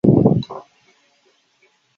[0.03, 0.65] 徽典馆的。